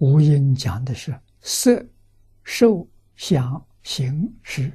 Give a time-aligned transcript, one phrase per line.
[0.00, 1.86] 无因讲的是色、
[2.42, 4.72] 受、想、行、识。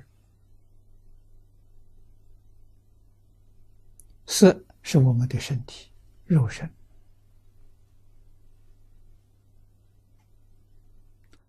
[4.27, 5.91] 色是我们的身体、
[6.25, 6.71] 肉身，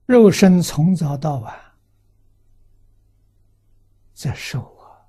[0.06, 1.54] 肉身从早到晚
[4.14, 5.04] 在受啊，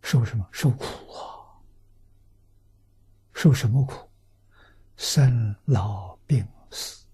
[0.00, 0.48] 受什么？
[0.50, 1.60] 受苦啊！
[3.34, 4.08] 受什么苦？
[4.96, 7.04] 生老病死，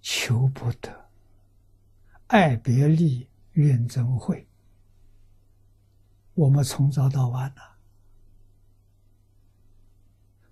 [0.00, 1.10] 求不得，
[2.28, 3.28] 爱别离。
[3.52, 4.48] 怨憎会，
[6.32, 7.60] 我们从早到晚呢，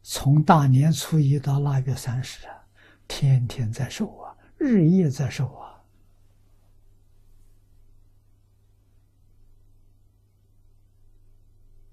[0.02, 2.66] 从大年初一到腊月三十啊，
[3.08, 5.82] 天天在受啊，日夜在受啊，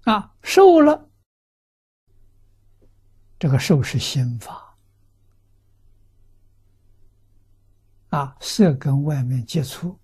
[0.04, 1.07] 啊，受了，
[3.38, 4.76] 这个受是心法，
[8.10, 9.98] 啊，色跟外面接触。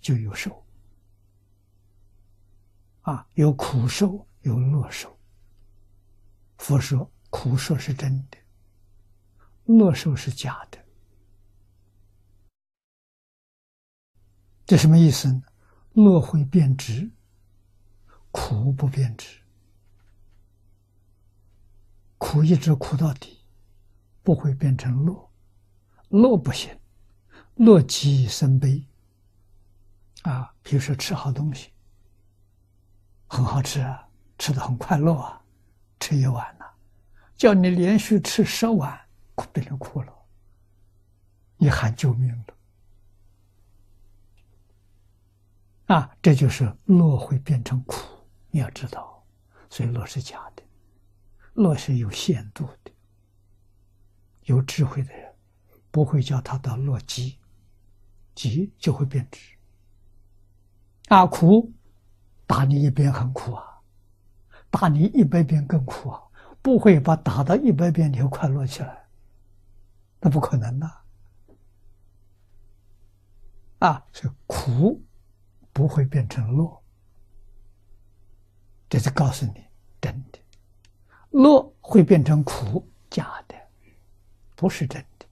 [0.00, 0.62] 就有受
[3.00, 5.18] 啊，有苦受，有乐受。
[6.58, 8.36] 佛说苦受是真的，
[9.64, 10.78] 乐受是假的。
[14.66, 15.42] 这什么意思呢？
[15.94, 17.10] 乐会变质，
[18.30, 19.40] 苦不变质。
[22.18, 23.44] 苦一直苦到底，
[24.22, 25.30] 不会变成乐，
[26.08, 26.78] 乐不行，
[27.56, 28.86] 乐极生悲。
[30.22, 31.70] 啊，比如说吃好东西，
[33.26, 35.44] 很好吃啊，吃的很快乐啊，
[36.00, 36.64] 吃一碗呢，
[37.36, 38.98] 叫你连续吃十碗，
[39.34, 40.12] 苦变成苦了，
[41.58, 42.54] 你喊救命了。
[45.94, 47.96] 啊，这就是乐会变成苦，
[48.50, 49.22] 你要知道，
[49.68, 50.62] 所以乐是假的，
[51.54, 52.92] 乐是有限度的，
[54.44, 55.34] 有智慧的人
[55.90, 57.38] 不会叫他到乐极，
[58.34, 59.40] 极就会变质。
[61.08, 61.72] 啊，苦，
[62.46, 63.80] 打你一遍很苦啊，
[64.70, 66.22] 打你一百遍更苦啊，
[66.60, 69.06] 不会把打到一百遍你就快乐起来，
[70.20, 70.90] 那不可能的。
[73.80, 75.04] 啊，是苦
[75.72, 76.82] 不会变成乐，
[78.88, 79.64] 这是告诉你，
[81.34, 83.56] 乐会变成苦，假的，
[84.54, 85.26] 不是真的。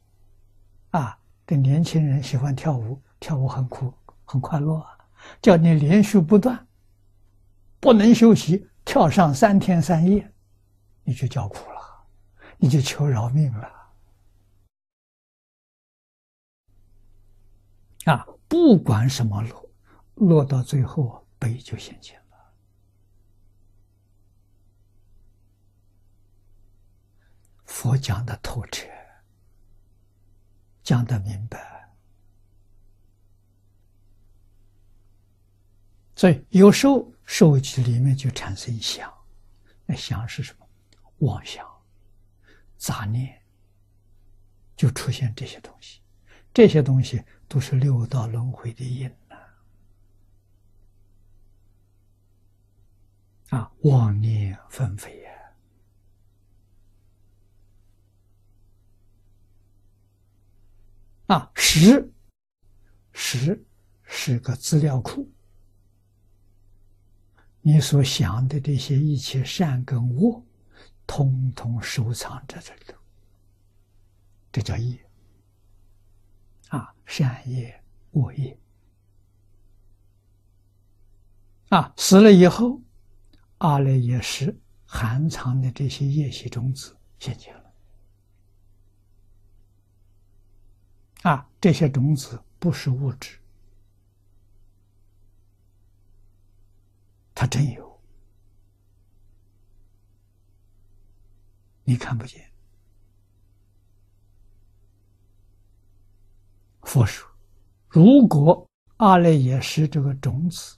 [0.99, 4.99] 啊，这年轻人喜欢跳舞，跳舞很苦，很快乐啊。
[5.41, 6.67] 叫你连续不断，
[7.79, 10.29] 不能休息，跳上三天三夜，
[11.05, 12.05] 你就叫苦了，
[12.57, 13.73] 你就求饶命了。
[18.07, 19.71] 啊，不管什么落，
[20.15, 22.21] 落到最后悲就现前
[27.83, 28.87] 佛讲的透彻，
[30.85, 31.91] 讲的明白。
[36.15, 39.13] 所以有时候受集里面就产生想，
[39.85, 40.69] 那想是什么？
[41.27, 41.69] 妄想、
[42.77, 43.43] 杂念，
[44.77, 46.01] 就出现这些东西。
[46.55, 49.37] 这些东西都是六道轮回的因呐。
[53.59, 55.22] 啊，妄念纷飞
[61.33, 62.13] 啊，识，
[63.15, 63.65] 识
[64.03, 65.27] 是个资料库。
[67.63, 70.45] 你所想的这些一切善跟恶，
[71.07, 72.99] 通通收藏在这里头，
[74.53, 75.01] 这叫业
[76.69, 78.59] 啊，善业、恶业
[81.71, 82.79] 啊，死了以后，
[83.57, 84.55] 阿赖耶识
[84.85, 87.57] 含藏的这些业习种子现前
[91.23, 93.39] 啊，这些种子不是物质。
[97.35, 98.01] 它真有，
[101.85, 102.53] 你看不见。
[106.83, 107.27] 佛说，
[107.89, 108.69] 如果
[108.99, 110.77] 阿赖耶识这个种子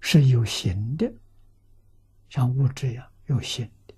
[0.00, 1.12] 是有形的，
[2.30, 3.94] 像物质一样有形的，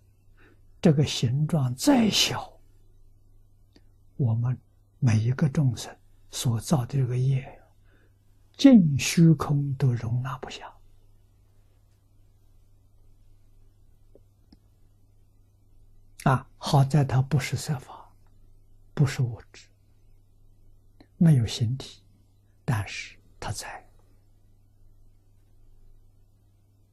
[0.82, 2.57] 这个形状再小，
[4.18, 4.60] 我们
[4.98, 5.96] 每一个众生
[6.30, 7.54] 所造的这个业。
[8.58, 10.76] 尽虚空都容纳不下
[16.24, 16.44] 啊！
[16.58, 18.12] 好在它不是色法，
[18.94, 19.68] 不是物质，
[21.18, 22.02] 没有形体，
[22.64, 23.88] 但是它在，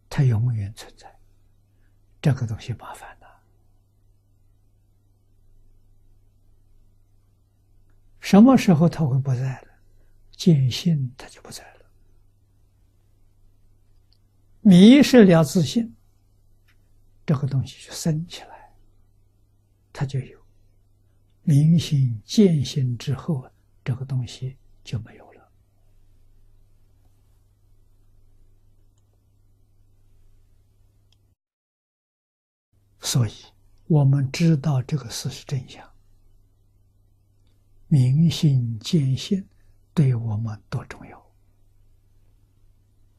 [0.08, 1.20] 它永远存在。
[2.22, 3.15] 这个东西麻烦
[8.26, 9.68] 什么时候他会不在了？
[10.32, 11.86] 见性他就不在了。
[14.62, 15.96] 迷失了自信，
[17.24, 18.74] 这个东西就升起来，
[19.94, 20.44] 它就有。
[21.44, 23.48] 明心见性之后，
[23.84, 25.48] 这个东西就没有了。
[33.02, 33.34] 所以，
[33.86, 35.95] 我们知道这个事实真相。
[37.88, 39.48] 明心见性
[39.94, 41.25] 对我们多重要！